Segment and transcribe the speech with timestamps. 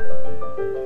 [0.00, 0.79] thank you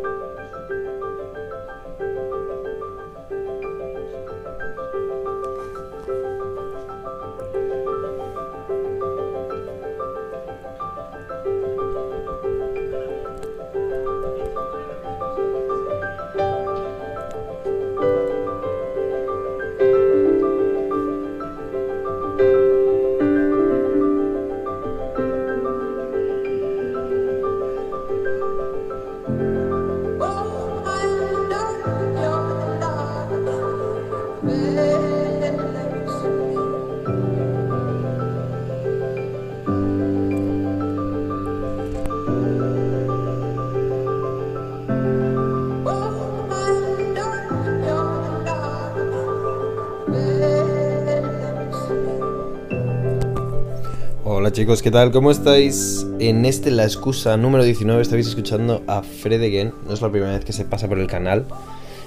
[54.27, 55.12] Hola chicos, ¿qué tal?
[55.12, 56.06] ¿Cómo estáis?
[56.19, 59.75] En este La Excusa número 19 estáis escuchando a Fred Again.
[59.86, 61.44] No es la primera vez que se pasa por el canal.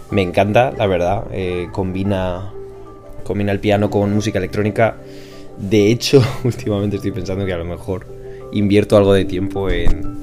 [0.10, 1.26] Me encanta, la verdad.
[1.32, 2.52] Eh, combina,
[3.24, 4.96] combina el piano con música electrónica.
[5.60, 8.08] De hecho, últimamente estoy pensando que a lo mejor
[8.52, 10.18] invierto algo de tiempo en,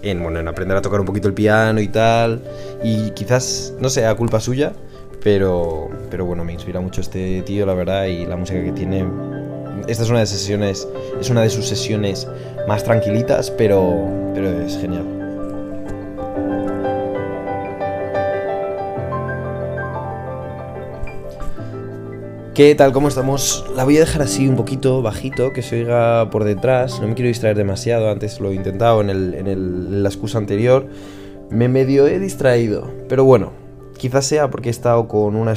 [0.00, 2.42] en, bueno, en aprender a tocar un poquito el piano y tal.
[2.82, 4.72] Y quizás no sea culpa suya,
[5.22, 9.04] pero, pero bueno, me inspira mucho este tío, la verdad, y la música que tiene
[9.86, 10.88] esta es una de sesiones,
[11.20, 12.28] es una de sus sesiones
[12.66, 15.04] más tranquilitas, pero, es genial.
[22.54, 22.92] ¿Qué tal?
[22.92, 23.66] ¿Cómo estamos?
[23.76, 27.00] La voy a dejar así un poquito bajito, que se oiga por detrás.
[27.00, 30.86] No me quiero distraer demasiado, antes lo he intentado en, el, en, la excusa anterior.
[31.50, 33.52] Me medio he distraído, pero bueno,
[33.98, 35.54] quizás sea porque he estado con, una,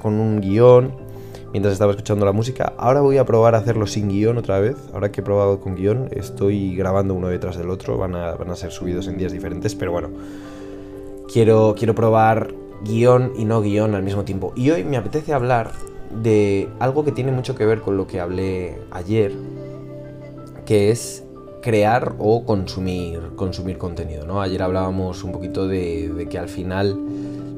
[0.00, 1.11] con un guion
[1.52, 2.72] mientras estaba escuchando la música.
[2.78, 4.76] Ahora voy a probar a hacerlo sin guion otra vez.
[4.92, 7.98] Ahora que he probado con guion, estoy grabando uno detrás del otro.
[7.98, 10.10] Van a, van a ser subidos en días diferentes, pero bueno.
[11.32, 12.54] Quiero, quiero probar
[12.84, 14.52] guion y no guion al mismo tiempo.
[14.56, 15.72] Y hoy me apetece hablar
[16.22, 19.32] de algo que tiene mucho que ver con lo que hablé ayer,
[20.66, 21.24] que es
[21.62, 24.26] crear o consumir, consumir contenido.
[24.26, 24.42] ¿no?
[24.42, 26.98] Ayer hablábamos un poquito de, de que al final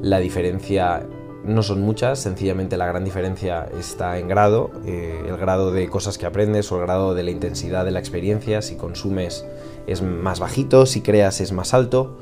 [0.01, 1.05] la diferencia
[1.45, 6.17] no son muchas, sencillamente la gran diferencia está en grado, eh, el grado de cosas
[6.17, 9.45] que aprendes o el grado de la intensidad de la experiencia, si consumes
[9.87, 12.17] es más bajito, si creas es más alto,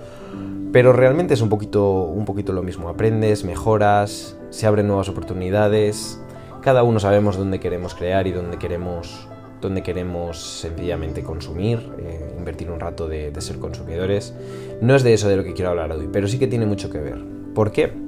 [0.72, 6.20] pero realmente es un poquito, un poquito lo mismo, aprendes, mejoras, se abren nuevas oportunidades,
[6.62, 9.28] cada uno sabemos dónde queremos crear y dónde queremos,
[9.62, 14.34] dónde queremos sencillamente consumir, eh, invertir un rato de, de ser consumidores.
[14.82, 16.90] No es de eso de lo que quiero hablar hoy, pero sí que tiene mucho
[16.90, 17.24] que ver.
[17.54, 18.03] ¿Por qué?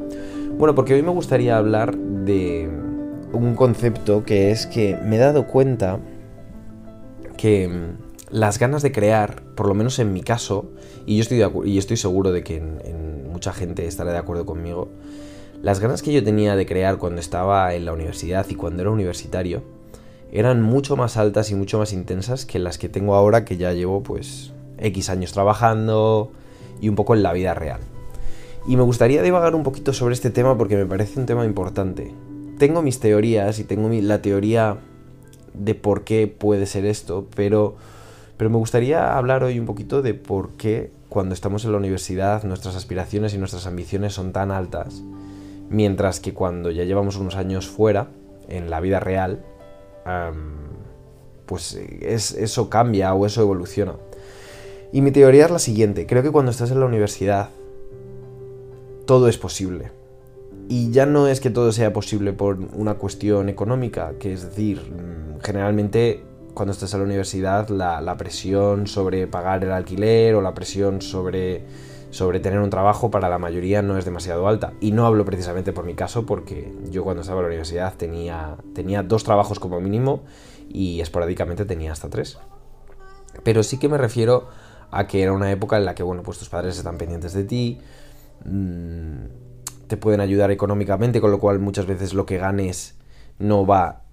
[0.58, 2.70] Bueno, porque hoy me gustaría hablar de
[3.34, 6.00] un concepto que es que me he dado cuenta
[7.36, 10.72] que mm, las ganas de crear, por lo menos en mi caso,
[11.06, 14.88] y yo estoy, y estoy seguro de que en mucha gente estará de acuerdo conmigo,
[15.62, 18.92] las ganas que yo tenía de crear cuando estaba en la universidad y cuando era
[18.92, 19.62] universitario
[20.32, 23.74] eran mucho más altas y mucho más intensas que las que tengo ahora que ya
[23.74, 26.32] llevo pues X años trabajando
[26.80, 27.82] y un poco en la vida real.
[28.68, 32.14] Y me gustaría divagar un poquito sobre este tema porque me parece un tema importante.
[32.58, 34.78] Tengo mis teorías y tengo la teoría
[35.54, 37.76] de por qué puede ser esto, pero,
[38.38, 42.44] pero me gustaría hablar hoy un poquito de por qué cuando estamos en la universidad
[42.44, 45.04] nuestras aspiraciones y nuestras ambiciones son tan altas,
[45.70, 48.08] mientras que cuando ya llevamos unos años fuera,
[48.48, 49.44] en la vida real,
[51.46, 53.96] pues es, eso cambia o eso evoluciona.
[54.92, 57.50] Y mi teoría es la siguiente, creo que cuando estás en la universidad
[59.06, 59.92] todo es posible.
[60.68, 64.82] Y ya no es que todo sea posible por una cuestión económica, que es decir,
[64.82, 66.24] mm, generalmente
[66.54, 71.02] cuando estás en la universidad la, la presión sobre pagar el alquiler o la presión
[71.02, 71.66] sobre,
[72.10, 74.74] sobre tener un trabajo para la mayoría no es demasiado alta.
[74.80, 78.56] Y no hablo precisamente por mi caso porque yo cuando estaba en la universidad tenía,
[78.74, 80.24] tenía dos trabajos como mínimo
[80.70, 82.40] y esporádicamente tenía hasta tres.
[83.44, 84.48] Pero sí que me refiero
[84.92, 87.44] a que era una época en la que, bueno, pues tus padres están pendientes de
[87.44, 87.80] ti,
[88.46, 89.26] Mm,
[89.88, 92.96] te pueden ayudar económicamente, con lo cual muchas veces lo que ganes
[93.40, 94.04] no va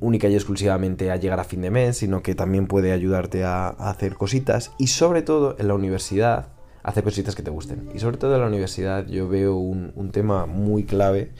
[0.00, 3.68] única y exclusivamente a llegar a fin de mes, sino que también puede ayudarte a,
[3.68, 4.72] hacer cositas.
[4.78, 6.48] Y sobre todo en la universidad,
[6.82, 7.88] hacer cositas que te gusten.
[7.94, 11.32] Y sobre todo en la universidad yo veo un, un tema muy clave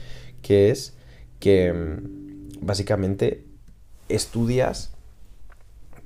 [0.42, 0.96] que es
[1.40, 3.44] que mm, básicamente
[4.08, 4.94] estudias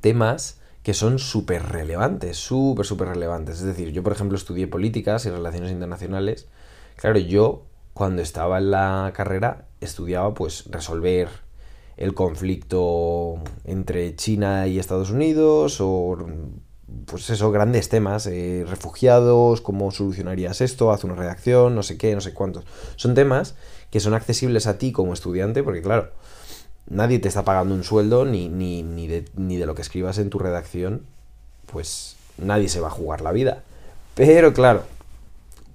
[0.00, 3.56] temas que son súper relevantes, súper, súper relevantes.
[3.56, 6.48] Es decir, yo por ejemplo estudié políticas y relaciones internacionales.
[6.96, 11.28] Claro, yo cuando estaba en la carrera estudiaba pues resolver
[11.96, 16.16] el conflicto entre China y Estados Unidos o
[17.06, 22.14] pues eso, grandes temas, eh, refugiados, cómo solucionarías esto, haz una redacción, no sé qué,
[22.14, 22.64] no sé cuántos.
[22.96, 23.54] Son temas
[23.90, 26.10] que son accesibles a ti como estudiante porque claro,
[26.88, 29.24] nadie te está pagando un sueldo ni, ni, ni, de,
[29.60, 31.02] de lo que escribas en tu redacción,
[31.66, 33.62] pues nadie se va a jugar la vida.
[34.14, 34.82] Pero claro,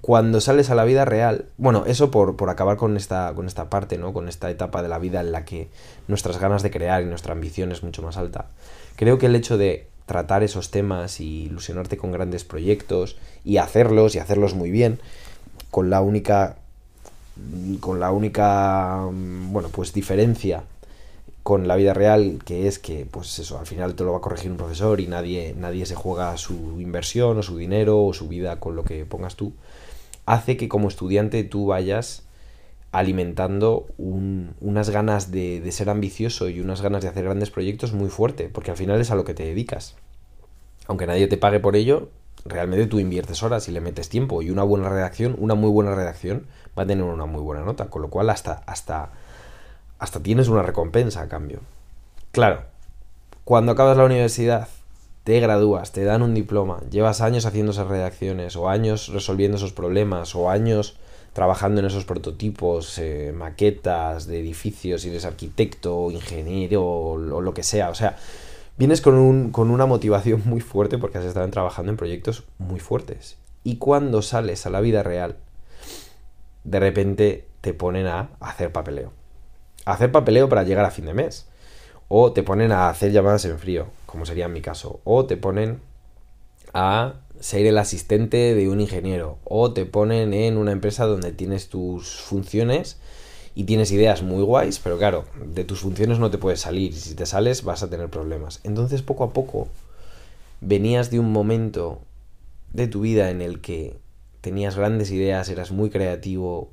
[0.02, 3.70] cuando sales a la vida real, bueno, eso por, por, acabar con esta, con esta
[3.70, 4.14] parte, ¿no?
[4.14, 5.70] Con esta etapa de la vida en la que
[6.08, 8.48] nuestras ganas de crear y nuestra ambición es mucho más alta.
[8.98, 14.16] Creo que el hecho de tratar esos temas y ilusionarte con grandes proyectos y hacerlos
[14.16, 15.00] y hacerlos muy bien,
[15.72, 16.58] con la única
[17.82, 20.64] con la única bueno, pues diferencia
[21.46, 24.22] con la vida real, que es que, pues eso, al final te lo va a
[24.22, 28.28] corregir un profesor y nadie, nadie se juega su inversión o su dinero o su
[28.28, 29.54] vida con lo que pongas tú,
[30.26, 32.24] hace que como estudiante tú vayas
[32.92, 38.10] alimentando unas ganas de, de, ser ambicioso y unas ganas de hacer grandes proyectos muy
[38.10, 39.98] fuerte, porque al final es a lo que te dedicas.
[40.88, 42.10] Aunque nadie te pague por ello,
[42.44, 45.94] realmente tú inviertes horas y le metes tiempo y una buena redacción, una muy buena
[45.94, 49.12] redacción va a tener una muy buena nota, con lo cual hasta, hasta
[50.06, 51.62] hasta tienes una recompensa a cambio.
[52.32, 52.62] Claro,
[53.44, 54.68] cuando acabas la universidad,
[55.24, 59.74] te gradúas, te dan un diploma, llevas años haciendo esas redacciones, o años resolviendo esos
[59.74, 60.98] problemas, o años
[61.34, 67.54] trabajando en esos prototipos, eh, maquetas de edificios, y eres arquitecto, ingeniero, o, o, lo
[67.56, 67.90] que sea.
[67.90, 68.16] O sea,
[68.78, 72.80] vienes con, un, con una motivación muy fuerte porque has estado trabajando en proyectos muy
[72.80, 73.38] fuertes.
[73.64, 75.38] Y cuando sales a la vida real,
[76.64, 79.12] de repente te ponen a hacer papeleo
[79.86, 81.46] hacer papeleo para llegar a fin de mes.
[82.08, 85.00] O te ponen a hacer llamadas en frío, como sería en mi caso.
[85.04, 85.80] O te ponen
[86.74, 89.38] a ser el asistente de un ingeniero.
[89.44, 92.98] O te ponen en una empresa donde tienes tus funciones
[93.56, 96.92] y tienes ideas muy guays, pero claro, de tus funciones no te puedes salir.
[96.92, 98.60] Y si te sales vas a tener problemas.
[98.64, 99.70] Entonces poco a poco
[100.62, 102.02] venías de un momento
[102.74, 103.98] de tu vida en el que
[104.42, 106.70] tenías grandes ideas, eras muy creativo,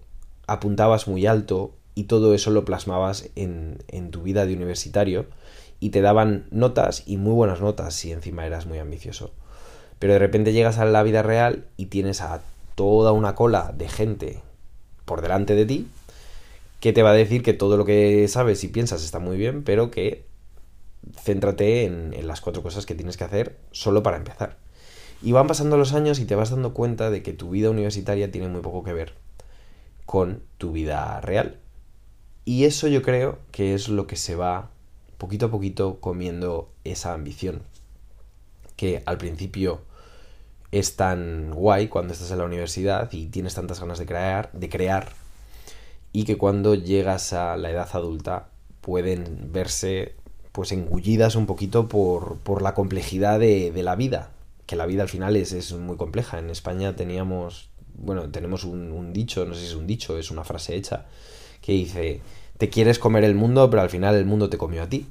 [0.47, 5.27] apuntabas muy alto, y todo eso lo plasmabas en, en, tu vida de universitario
[5.81, 9.33] y te daban notas y muy buenas notas si encima eras muy ambicioso.
[9.99, 12.41] Pero de repente llegas a la vida real y tienes a
[12.75, 14.41] toda una cola de gente
[15.05, 15.89] por delante de ti
[16.81, 19.63] que te va a decir que todo lo que sabes y piensas está muy bien,
[19.63, 20.25] pero que
[21.17, 24.57] céntrate en, en las cuatro cosas que tienes que hacer solo para empezar.
[25.23, 28.33] Y van pasando los años y te vas dando cuenta de que tu vida universitaria
[28.33, 29.15] tiene muy poco que ver
[30.07, 31.62] con tu vida real.
[32.45, 34.71] Y eso yo creo que es lo que se va
[35.19, 37.63] poquito a poquito comiendo esa ambición.
[38.77, 39.81] Que al principio
[40.73, 44.69] es tan guay cuando estás en la universidad y tienes tantas ganas de crear, de
[44.69, 45.13] crear
[46.13, 48.49] y que cuando llegas a la edad adulta
[48.81, 50.15] pueden verse
[50.53, 54.31] pues engullidas un poquito por, por la complejidad de, de, la vida,
[54.67, 56.39] que la vida al final es, es, muy compleja.
[56.39, 60.31] En España teníamos, bueno, tenemos un, un dicho, no sé si es un dicho, es
[60.31, 61.07] una frase hecha,
[61.63, 62.21] que dice,
[62.59, 65.07] te quieres comer el mundo, pero al final el mundo te comió a ti.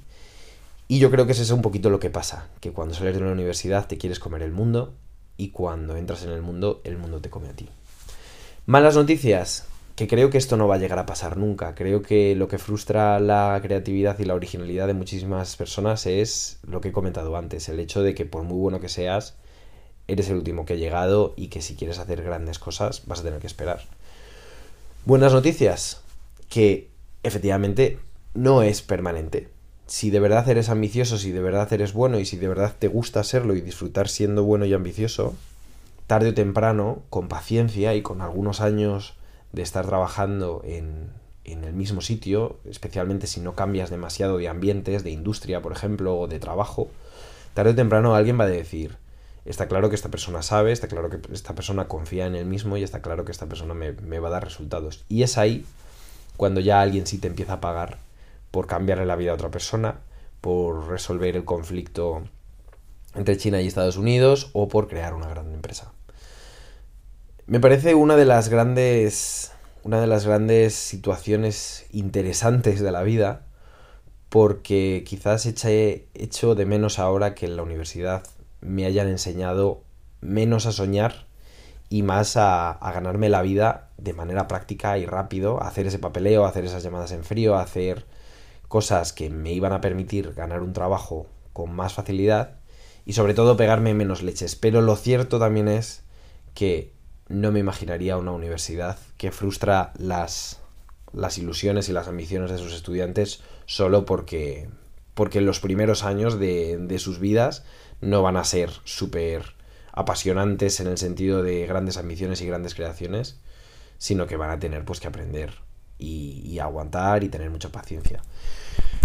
[0.88, 3.22] Y yo creo que es eso un poquito lo que pasa, que cuando sales de
[3.22, 4.94] la universidad te quieres comer el mundo
[5.38, 7.70] y cuando entras en el mundo, el mundo te come a ti.
[8.66, 9.66] Malas noticias,
[9.96, 11.76] que creo que esto no va a llegar a pasar nunca.
[11.76, 16.82] Creo que lo que frustra la creatividad y la originalidad de muchísimas personas es lo
[16.82, 19.36] que he comentado antes, el hecho de que por muy bueno que seas,
[20.08, 23.24] eres el último que ha llegado y que si quieres hacer grandes cosas vas a
[23.24, 23.82] tener que esperar.
[25.06, 26.02] Buenas noticias,
[26.52, 26.92] que
[27.24, 27.98] efectivamente
[28.34, 29.48] no es permanente.
[29.88, 32.90] Si de verdad eres ambicioso, si de verdad eres bueno y si de verdad te
[32.90, 35.34] gusta serlo y disfrutar siendo bueno y ambicioso,
[36.08, 39.16] tarde o temprano, con paciencia y con algunos años
[39.54, 41.10] de estar trabajando en,
[41.46, 46.20] en el mismo sitio, especialmente si no cambias demasiado de ambientes, de industria, por ejemplo,
[46.20, 46.90] o de trabajo,
[47.54, 48.98] tarde o temprano alguien va a decir,
[49.46, 52.76] está claro que esta persona sabe, está claro que esta persona confía en él mismo
[52.76, 55.06] y está claro que esta persona me, me va a dar resultados.
[55.08, 55.66] Y es ahí
[56.42, 58.00] cuando ya alguien sí te empieza a pagar
[58.50, 60.00] por cambiarle la vida a otra persona,
[60.42, 62.24] por resolver el conflicto
[63.14, 65.94] entre China y Estados Unidos o por crear una gran empresa.
[67.46, 69.52] Me parece una de las grandes
[69.84, 73.46] una de las grandes situaciones interesantes de la vida
[74.30, 78.24] porque quizás eche, echo de menos ahora que en la universidad
[78.62, 79.84] me hayan enseñado
[80.22, 81.28] menos a soñar
[81.92, 86.64] y más a, ganarme la vida de manera práctica y rápido, hacer ese papeleo, hacer
[86.64, 88.06] esas llamadas en frío, hacer
[88.70, 92.56] cosas que me iban a permitir ganar un trabajo con más facilidad
[93.06, 94.56] y sobre todo pegarme menos leches.
[94.56, 96.06] Pero lo cierto también es
[96.54, 96.94] que
[97.28, 100.62] no me imaginaría una universidad que frustra las,
[101.12, 104.70] las ilusiones y las ambiciones de sus estudiantes solo porque,
[105.14, 107.66] porque en los primeros años de, de sus vidas
[108.00, 109.60] no van a ser súper
[109.94, 113.40] apasionantes en el sentido de grandes ambiciones y grandes creaciones,
[113.98, 115.54] sino que van a tener pues que aprender
[115.98, 118.22] y, aguantar y tener mucha paciencia.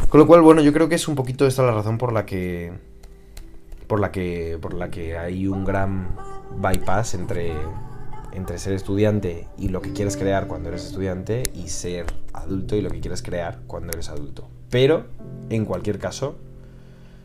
[0.09, 2.25] Con lo cual, bueno, yo creo que es un poquito esta la razón por la
[2.27, 2.73] que
[3.87, 6.17] por la que por la que hay un gran
[6.57, 7.53] bypass entre
[8.33, 12.83] entre ser estudiante y lo que quieres crear cuando eres estudiante y ser adulto y
[12.83, 14.49] lo que quieres crear cuando eres adulto.
[14.71, 15.07] Pero
[15.49, 16.37] en cualquier caso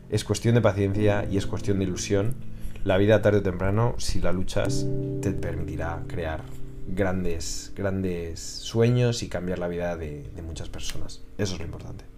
[0.08, 2.34] es cuestión de paciencia y es cuestión de ilusión
[2.84, 4.86] la vida tarde o temprano, si la luchas,
[5.20, 6.42] te permitirá crear
[6.88, 11.22] grandes, grandes sueños y cambiar la vida de, de muchas personas.
[11.38, 12.11] Eso es lo importante.